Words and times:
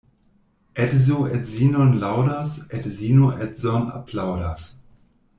Edzo 0.85 1.17
edzinon 1.39 1.91
laŭdas, 2.05 2.55
edzino 2.77 3.27
edzon 3.47 3.85
aplaŭdas. 3.99 4.65